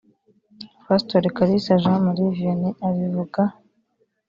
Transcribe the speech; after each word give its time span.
Pasitori 0.85 1.29
Kalisa 1.35 1.79
Jean 1.81 1.99
Marie 2.05 2.35
Vianney 2.37 2.73
abivuga 2.87 3.41